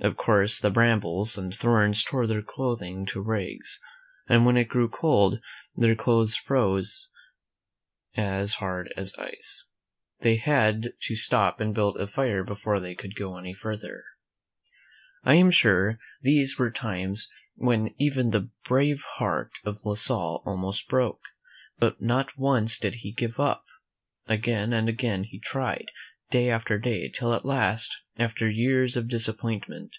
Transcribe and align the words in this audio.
Of 0.00 0.18
course, 0.18 0.60
the 0.60 0.68
brambles 0.70 1.38
and 1.38 1.54
thorns 1.54 2.02
tore 2.02 2.26
their 2.26 2.42
clothing 2.42 3.06
to 3.06 3.20
rags, 3.22 3.80
and 4.28 4.44
when 4.44 4.58
it 4.58 4.68
grew 4.68 4.90
cold, 4.90 5.40
their 5.74 5.94
clothes 5.94 6.36
froze 6.36 7.08
as 8.14 8.54
hard 8.56 8.92
as 8.94 9.14
ice. 9.14 9.64
Then 10.20 10.30
they 10.32 10.36
had 10.36 10.88
to 11.00 11.16
stop 11.16 11.60
and 11.60 11.74
build 11.74 11.96
a 11.96 12.06
fire 12.06 12.44
before 12.44 12.78
they 12.78 12.94
could 12.94 13.16
go 13.16 13.38
any 13.38 13.54
further. 13.54 14.04
I 15.24 15.36
am 15.36 15.50
sure 15.50 15.98
these 16.20 16.58
were 16.58 16.70
times 16.70 17.30
when 17.54 17.94
even 17.98 18.30
the 18.32 18.50
brave 18.64 19.00
heart 19.14 19.52
of 19.64 19.80
La 19.86 19.94
Salle 19.94 20.42
almost 20.44 20.88
broke, 20.90 21.22
but 21.78 22.02
not 22.02 22.36
once 22.36 22.76
did 22.78 22.96
he 22.96 23.12
give 23.12 23.40
up. 23.40 23.64
Again 24.26 24.74
and 24.74 24.90
again 24.90 25.24
he 25.24 25.40
tried, 25.40 25.86
day 26.30 26.50
after 26.50 26.76
day, 26.76 27.08
till 27.08 27.32
at 27.32 27.44
last, 27.44 27.96
after 28.18 28.50
years 28.50 28.96
of 28.96 29.04
disap 29.04 29.38
pointment. 29.38 29.94